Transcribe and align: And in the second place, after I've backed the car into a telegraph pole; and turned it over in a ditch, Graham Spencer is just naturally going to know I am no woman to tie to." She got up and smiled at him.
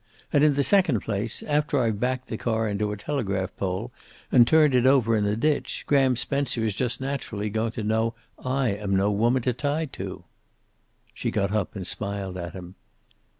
And 0.33 0.43
in 0.43 0.55
the 0.55 0.63
second 0.63 1.01
place, 1.01 1.43
after 1.43 1.79
I've 1.79 1.99
backed 1.99 2.27
the 2.27 2.35
car 2.35 2.67
into 2.67 2.91
a 2.91 2.97
telegraph 2.97 3.55
pole; 3.55 3.91
and 4.31 4.47
turned 4.47 4.73
it 4.73 4.87
over 4.87 5.15
in 5.15 5.27
a 5.27 5.35
ditch, 5.35 5.83
Graham 5.85 6.15
Spencer 6.15 6.65
is 6.65 6.73
just 6.73 6.99
naturally 7.01 7.51
going 7.51 7.73
to 7.73 7.83
know 7.83 8.15
I 8.43 8.69
am 8.69 8.95
no 8.95 9.11
woman 9.11 9.43
to 9.43 9.53
tie 9.53 9.85
to." 9.85 10.23
She 11.13 11.29
got 11.29 11.51
up 11.51 11.75
and 11.75 11.85
smiled 11.85 12.35
at 12.37 12.53
him. 12.53 12.73